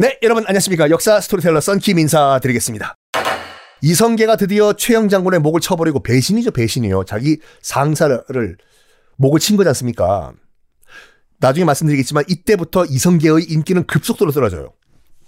[0.00, 0.90] 네, 여러분 안녕하십니까.
[0.90, 2.94] 역사 스토리텔러 썬킴 인사드리겠습니다.
[3.82, 7.02] 이성계가 드디어 최영 장군의 목을 쳐버리고 배신이죠, 배신이요.
[7.02, 8.56] 자기 상사를
[9.16, 10.34] 목을 친 거지 않습니까?
[11.40, 14.72] 나중에 말씀드리겠지만 이때부터 이성계의 인기는 급속도로 떨어져요.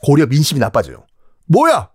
[0.05, 1.05] 고려 민심이 나빠져요.
[1.47, 1.91] 뭐야?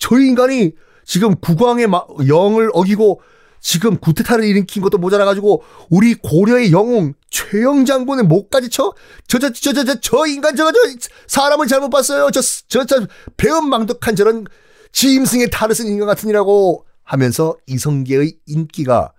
[0.00, 0.72] 저 인간이
[1.04, 1.86] 지금 국왕의
[2.26, 3.20] 영을 어기고
[3.66, 8.94] 지금 쿠데타를 일으킨 것도 모자라가지고 우리 고려의 영웅 최영 장군의 목까지 쳐?
[9.26, 10.78] 저, 저, 저, 저, 저, 저 인간 저거, 저,
[11.26, 12.30] 사람을 잘못 봤어요.
[12.30, 14.46] 저, 저, 저, 배은망덕한 저런
[14.92, 19.12] 지임승의 탈을 쓴 인간 같으니라고 하면서 이성계의 인기가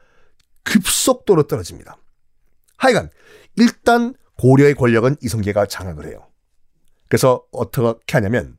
[0.63, 1.97] 급속도로 떨어집니다.
[2.77, 3.09] 하여간,
[3.57, 6.25] 일단 고려의 권력은 이성계가 장악을 해요.
[7.09, 8.57] 그래서 어떻게 하냐면,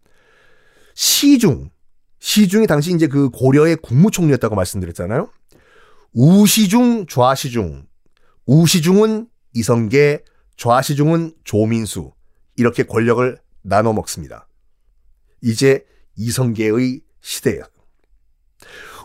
[0.94, 1.70] 시중,
[2.18, 5.30] 시중이 당시 이제 그 고려의 국무총리였다고 말씀드렸잖아요.
[6.12, 7.86] 우시중, 좌시중.
[8.46, 10.24] 우시중은 이성계,
[10.56, 12.12] 좌시중은 조민수.
[12.56, 14.48] 이렇게 권력을 나눠 먹습니다.
[15.42, 15.84] 이제
[16.16, 17.62] 이성계의 시대예요.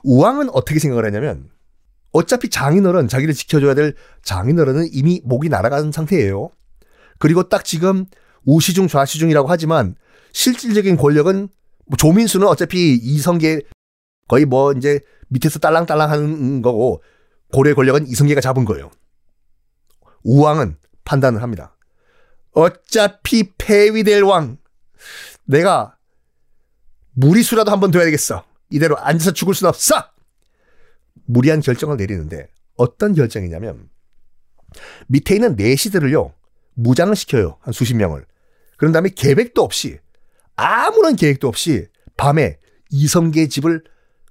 [0.03, 1.49] 우왕은 어떻게 생각을 하냐면
[2.11, 6.51] 어차피 장인어른, 자기를 지켜줘야 될 장인어른은 이미 목이 날아간 상태예요.
[7.19, 8.05] 그리고 딱 지금
[8.45, 9.95] 우시중, 좌시중이라고 하지만
[10.31, 11.49] 실질적인 권력은
[11.85, 13.61] 뭐 조민수는 어차피 이성계
[14.27, 17.03] 거의 뭐 이제 밑에서 딸랑딸랑 하는 거고
[17.51, 18.91] 고려의 권력은 이성계가 잡은 거예요.
[20.23, 21.75] 우왕은 판단을 합니다.
[22.51, 24.57] 어차피 폐위될 왕.
[25.45, 25.97] 내가
[27.13, 28.43] 무리수라도 한 번 둬야 되겠어.
[28.69, 29.95] 이대로 앉아서 죽을 순 없어.
[31.25, 33.89] 무리한 결정을 내리는데 어떤 결정이냐면
[35.07, 36.33] 밑에 있는 내시들을요
[36.73, 38.25] 무장을 시켜요 한 수십 명을.
[38.77, 39.99] 그런 다음에 계획도 없이
[40.55, 42.57] 아무런 계획도 없이 밤에
[42.89, 43.83] 이성계 집을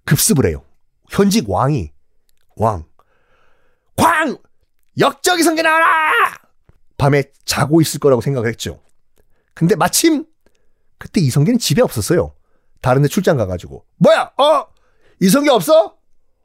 [0.04, 0.64] 급습을 해요.
[1.08, 1.92] 현직 왕이
[2.56, 2.84] 왕
[3.96, 4.36] 광!
[4.98, 5.86] 역적 이성계 나와라!
[6.96, 8.82] 밤에 자고 있을 거라고 생각을 했죠.
[9.54, 10.24] 근데 마침
[10.98, 12.34] 그때 이성계는 집에 없었어요.
[12.80, 13.84] 다른 데 출장 가가지고.
[13.96, 14.32] 뭐야?
[14.38, 14.66] 어?
[15.20, 15.96] 이성계 없어?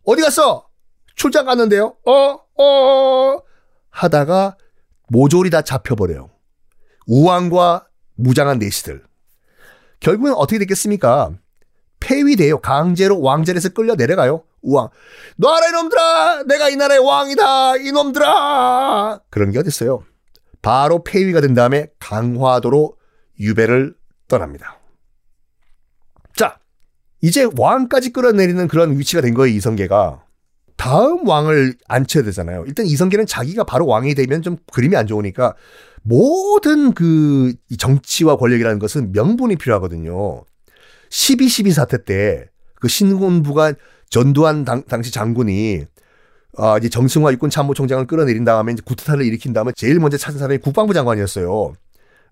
[0.03, 0.67] 어디 갔어?
[1.15, 1.95] 출장 갔는데요?
[2.05, 2.63] 어?
[2.63, 3.41] 어?
[3.89, 4.57] 하다가
[5.09, 6.29] 모조리 다 잡혀버려요.
[7.07, 9.03] 우왕과 무장한 내시들.
[9.99, 11.31] 결국은 어떻게 됐겠습니까?
[12.07, 12.59] 폐위돼요.
[12.59, 14.43] 강제로 왕자리에서 끌려 내려가요.
[14.61, 14.89] 우왕.
[15.35, 16.43] 놔라 이놈들아!
[16.43, 17.77] 내가 이 나라의 왕이다!
[17.77, 19.19] 이놈들아!
[19.29, 20.03] 그런 게 어딨어요.
[20.61, 22.95] 바로 폐위가 된 다음에 강화도로
[23.39, 23.93] 유배를
[24.27, 24.79] 떠납니다.
[26.35, 26.59] 자,
[27.21, 30.23] 이제 왕까지 끌어내리는 그런 위치가 된 거예요, 이성계가.
[30.77, 32.63] 다음 왕을 앉혀야 되잖아요.
[32.67, 35.55] 일단 이성계는 자기가 바로 왕이 되면 좀 그림이 안 좋으니까
[36.03, 40.45] 모든 그 정치와 권력이라는 것은 명분이 필요하거든요.
[41.09, 43.73] 12.12 사태 때 그 신군부가
[44.09, 45.85] 전두환 당, 당시 장군이
[46.57, 50.59] 아, 이제 정승화 육군 참모총장을 끌어내린 다음에 이제 구테타를 일으킨 다음에 제일 먼저 찾은 사람이
[50.59, 51.73] 국방부 장관이었어요.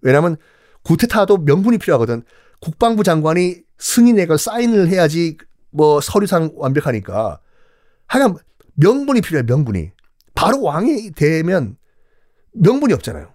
[0.02, 0.38] 왜냐하면
[0.84, 2.24] 구테타도 명분이 필요하거든.
[2.60, 5.38] 국방부 장관이 승인에 걸 사인을 해야지
[5.72, 7.40] 뭐 서류상 완벽하니까.
[8.08, 8.38] 하여간
[8.76, 9.92] 명분이 필요해, 명분이.
[10.34, 11.78] 바로 왕이 되면
[12.54, 13.32] 명분이 없잖아요.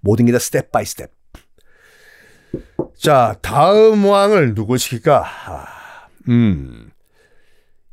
[0.00, 1.10] 모든 게 다 step by step.
[3.00, 5.24] 자, 다음 왕을 누구 시킬까?
[6.28, 6.90] 음.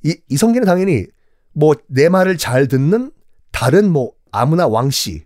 [0.03, 1.05] 이, 이성계는 당연히
[1.53, 3.11] 뭐 내 말을 잘 듣는
[3.53, 5.23] 다른 뭐 아무나 왕씨,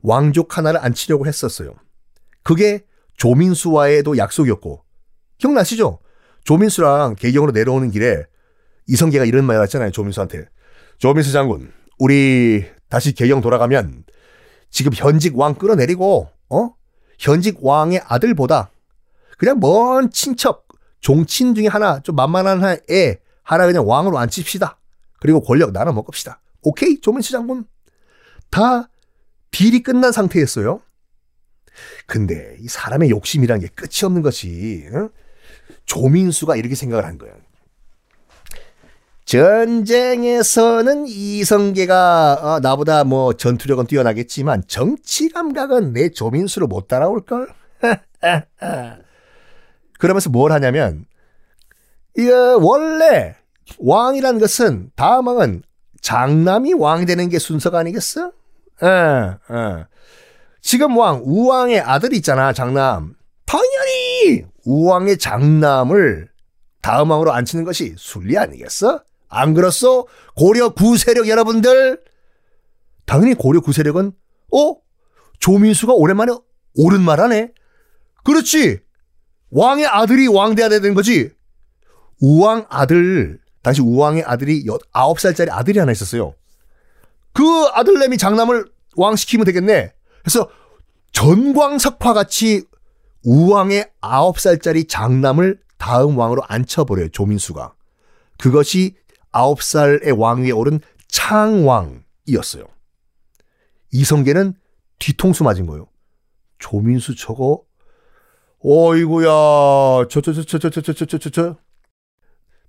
[0.00, 1.74] 왕족 하나를 앉히려고 했었어요.
[2.42, 2.84] 그게
[3.18, 4.82] 조민수와의도 약속이었고,
[5.36, 5.98] 기억나시죠?
[6.44, 8.24] 조민수랑 개경으로 내려오는 길에
[8.86, 10.46] 이성계가 이런 말을 했잖아요, 조민수한테.
[10.96, 14.04] 조민수 장군, 우리 다시 개경 돌아가면
[14.70, 16.70] 지금 현직 왕 끌어내리고, 어?
[17.18, 18.70] 현직 왕의 아들보다
[19.38, 20.68] 그냥 먼 친척,
[21.00, 24.78] 종친 중에 하나, 좀 만만한 애, 하나 그냥 왕으로 앉힙시다.
[25.20, 26.40] 그리고 권력 나눠 먹읍시다.
[26.62, 27.64] 오케이, 조민수 장군.
[28.50, 28.90] 다
[29.52, 30.80] 딜이 끝난 상태였어요.
[32.06, 35.08] 근데 이 사람의 욕심이란 게 끝이 없는 것이, 응?
[35.86, 37.34] 조민수가 이렇게 생각을 한 거예요.
[39.24, 47.48] 전쟁에서는 이성계가 어, 나보다 뭐 전투력은 뛰어나겠지만 정치 감각은 내 조민수를 못 따라올걸?
[49.98, 51.04] 그러면서 뭘 하냐면
[52.16, 53.36] 이거 원래
[53.78, 55.62] 왕이라는 것은 다음 왕은
[56.00, 58.32] 장남이 왕이 되는 게 순서가 아니겠어?
[58.80, 58.86] 어,
[59.48, 59.84] 어.
[60.60, 63.14] 지금 왕 우왕의 아들이 있잖아 장남.
[63.44, 66.28] 당연히 우왕의 장남을
[66.82, 69.02] 다음 왕으로 앉히는 것이 순리 아니겠어?
[69.28, 70.08] 안 그렇소?
[70.36, 72.00] 고려 구세력 여러분들
[73.06, 74.12] 당연히 고려 구세력은
[74.54, 74.74] 어
[75.40, 76.32] 조민수가 오랜만에
[76.76, 77.52] 옳은 말 하네.
[78.24, 78.80] 그렇지.
[79.50, 81.30] 왕의 아들이 왕 돼야 되는 거지.
[82.20, 86.34] 우왕 아들, 당시 우왕의 아들이 9살짜리 아들이 하나 있었어요.
[87.32, 88.64] 그 아들내미 장남을
[88.96, 89.92] 왕 시키면 되겠네.
[90.22, 90.48] 그래서
[91.12, 92.64] 전광석화 같이
[93.24, 97.10] 우왕의 아홉 살짜리 장남을 다음 왕으로 앉혀버려요.
[97.10, 97.74] 조민수가.
[98.38, 98.94] 그것이
[99.30, 102.64] 아홉 살의 왕위에 오른 창왕이었어요.
[103.92, 104.54] 이성계는
[104.98, 105.86] 뒤통수 맞은 거예요.
[106.58, 107.62] 조민수 저거
[108.60, 109.28] 어이구야
[110.08, 111.56] 저 저 저 저 저 저 저 저 저 저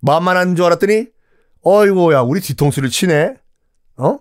[0.00, 1.06] 만만한 줄 알았더니
[1.62, 3.34] 어이구야 우리 뒤통수를 치네
[3.96, 4.18] 어?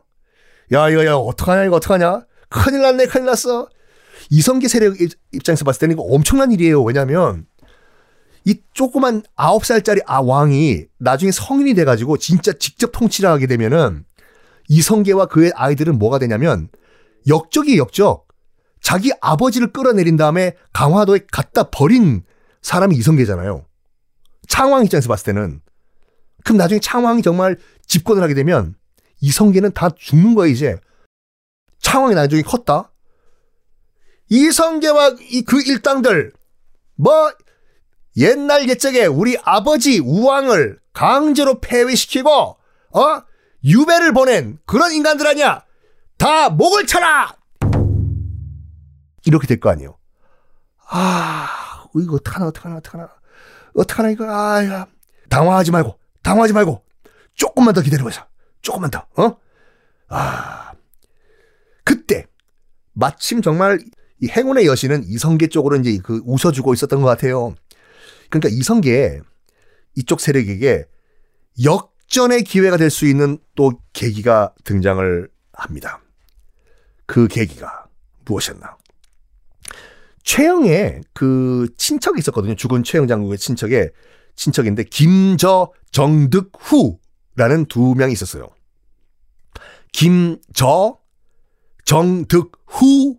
[0.71, 3.69] 야 이거 야 어떡하냐 이거 어떡하냐 큰일 났네 큰일 났어
[4.31, 4.95] 이성계 세력
[5.31, 7.45] 입장에서 봤을 때는 이거 엄청난 일이에요 왜냐면
[8.45, 14.06] 이 조그만 아홉 살짜리 아 왕이 나중에 성인이 돼가지고 진짜 직접 통치를 하게 되면은
[14.69, 16.69] 이성계와 그의 아이들은 뭐가 되냐면
[17.27, 18.27] 역적이 역적.
[18.81, 22.24] 자기 아버지를 끌어내린 다음에 강화도에 갖다 버린
[22.62, 23.66] 사람이 이성계잖아요.
[24.48, 25.62] 창왕 입장에서 봤을 때는.
[26.44, 28.76] 그럼 나중에 창왕이 정말 집권을 하게 되면
[29.22, 30.78] 이성계는 다 죽는 거야, 이제.
[31.80, 32.92] 창왕이 나중에 컸다?
[34.30, 36.34] 이성계와 이그 일당들,
[36.96, 37.34] 뭐,
[38.18, 43.24] 옛날 옛적에 우리 아버지 우왕을 강제로 폐위시키고, 어?
[43.64, 45.64] 유배를 보낸 그런 인간들 아니야!
[46.18, 47.38] 다 목을 쳐라!
[49.25, 49.98] 이렇게 될 거 아니에요.
[50.92, 53.10] 아, 이거 어떡하나, 어떡하나, 어떡하나.
[53.75, 54.88] 어떡하나, 이거, 아, 야.
[55.30, 56.83] 당황하지 말고, 당황하지 말고,
[57.36, 58.27] 조금만 더 기다려보자.
[58.62, 59.38] 조금만 더, 어?
[60.10, 60.71] 아.
[61.83, 62.25] 그때,
[62.94, 63.80] 마침 정말
[64.21, 67.56] 이 행운의 여신은 이성계 쪽으로 이제 그 웃어주고 있었던 것 같아요.
[68.30, 69.22] 그러니까 이성계
[69.95, 70.86] 이쪽 세력에게
[71.63, 76.01] 역전의 기회가 될 수 있는 또 계기가 등장을 합니다.
[77.06, 77.86] 그 계기가
[78.25, 78.77] 무엇이었나?
[80.30, 82.54] 최영의 그 친척이 있었거든요.
[82.54, 83.90] 죽은 최영 장국의 친척에
[84.36, 88.50] 친척인데 김저 정득후라는 두 명이 있었어요.
[89.92, 91.00] 김저
[91.84, 93.18] 정득후라는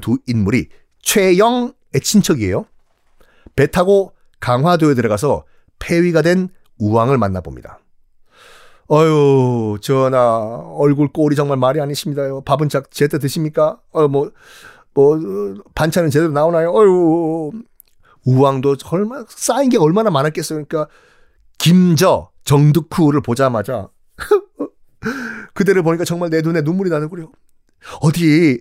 [0.00, 0.70] 두 인물이
[1.02, 2.64] 최영의 친척이에요.
[3.54, 5.44] 배 타고 강화도에 들어가서
[5.78, 6.48] 폐위가 된
[6.78, 7.80] 우왕을 만나봅니다.
[8.90, 10.38] 어유 전하
[10.78, 12.40] 얼굴 꼴이 정말 말이 아니십니다요.
[12.44, 13.78] 밥은 작 제때 드십니까?
[13.92, 14.32] 어뭐
[14.94, 16.70] 뭐 뭐, 반찬은 제대로 나오나요?
[16.70, 17.50] 어유
[18.24, 20.64] 우왕도 얼마 쌓인 게 얼마나 많았겠어요.
[20.64, 20.92] 그러니까
[21.58, 23.88] 김저 정득후를 보자마자
[25.54, 27.30] 그대를 보니까 정말 내 눈에 눈물이 나는구려.
[28.00, 28.60] 어디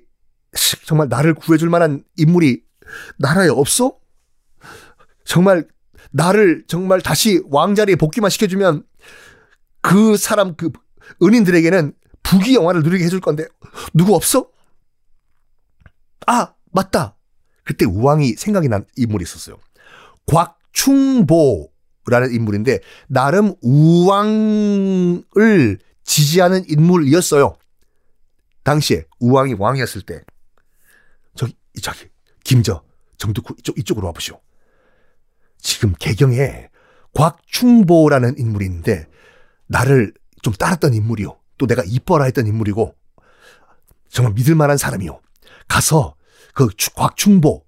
[0.86, 2.64] 정말 나를 구해줄 만한 인물이
[3.18, 3.98] 나라에 없어?
[5.26, 5.68] 정말
[6.12, 8.84] 나를 정말 다시 왕자리에 복귀만 시켜주면
[9.82, 10.72] 그 사람 그
[11.22, 11.94] 은인들에게는
[12.24, 13.46] 부귀 영화를 누리게 해줄 건데
[13.94, 14.50] 누구 없어?
[16.30, 17.16] 아 맞다.
[17.64, 19.58] 그때 우왕이 생각이 난 인물이 있었어요.
[20.28, 21.72] 곽충보라는
[22.32, 25.24] 인물인데 나름 우왕을
[26.04, 27.58] 지지하는 인물이었어요.
[28.62, 30.22] 당시에 우왕이 왕이었을 때
[31.34, 32.06] 저기 저기
[32.44, 32.84] 김저
[33.18, 34.40] 정득후 이쪽 이쪽으로 와보시오.
[35.58, 36.70] 지금 개경에
[37.16, 39.08] 곽충보라는 인물이 있는데
[39.66, 41.40] 나를 좀 따랐던 인물이요.
[41.58, 42.96] 또 내가 이뻐라 했던 인물이고
[44.10, 45.20] 정말 믿을 만한 사람이요.
[45.68, 46.19] 가서
[46.60, 47.64] 그 곽충보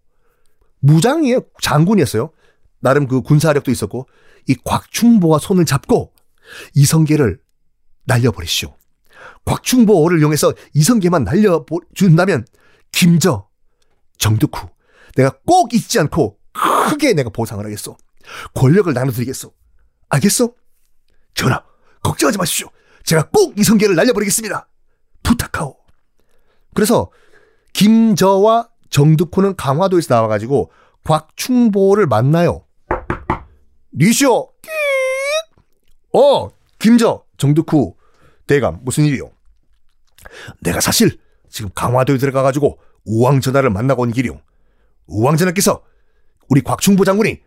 [0.80, 1.40] 무장이에요.
[1.62, 2.32] 장군이었어요.
[2.82, 4.06] 나름 그 군사력도 있었고
[4.48, 6.14] 이 곽충보와 손을 잡고
[6.76, 7.40] 이성계를
[8.04, 8.76] 날려버리시오.
[9.46, 12.46] 곽충보를 이용해서 이성계만 날려준다면
[12.92, 13.48] 김저,
[14.18, 14.68] 정득후
[15.16, 16.38] 내가 꼭 잊지 않고
[16.90, 17.96] 크게 내가 보상을 하겠어.
[18.56, 19.54] 권력을 나눠드리겠어.
[20.10, 20.54] 알겠어?
[21.34, 21.64] 전하,
[22.04, 22.68] 걱정하지 마십시오.
[23.06, 24.68] 제가 꼭 이성계를 날려버리겠습니다.
[25.24, 25.78] 부탁하오.
[26.74, 27.10] 그래서
[27.72, 30.72] 김저와 정득호는 강화도에서 나와가지고
[31.04, 32.66] 곽충보를 만나요.
[33.94, 34.52] 니시오.
[36.14, 37.96] 어, 김저, 정득후
[38.46, 39.32] 대감 무슨 일이요?
[40.62, 41.18] 내가 사실
[41.50, 44.40] 지금 강화도에 들어가가지고 우왕전하를 만나고 온 길이요.
[45.08, 45.82] 우왕전하께서
[46.50, 47.40] 우리 곽충보 장군이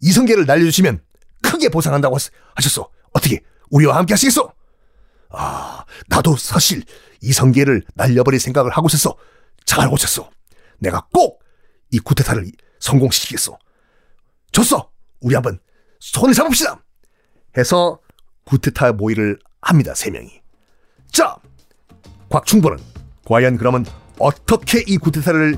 [0.00, 1.02] 이성계를 날려주시면
[1.42, 2.16] 크게 보상한다고
[2.54, 2.88] 하셨어.
[3.12, 3.40] 어떻게
[3.70, 4.52] 우리와 함께 하시겠소?
[5.30, 6.84] 아, 나도 사실
[7.20, 9.16] 이성계를 날려버릴 생각을 하고 있었어.
[9.64, 10.30] 잘 오셨어.
[10.82, 13.56] 내가 꼭이 구테타를 성공시키겠어.
[14.50, 14.90] 좋소.
[15.20, 15.60] 우리 한번
[16.00, 16.82] 손을 잡읍시다.
[17.56, 18.00] 해서
[18.44, 19.94] 구테타 모의를 합니다.
[19.94, 20.42] 세 명이.
[21.12, 21.36] 자,
[22.28, 22.78] 곽충보는
[23.24, 23.86] 과연 그러면
[24.18, 25.56] 어떻게 이 구테타를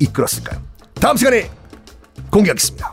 [0.00, 0.60] 이끌었을까요?
[0.94, 1.50] 다음 시간에
[2.30, 2.92] 공개하겠습니다.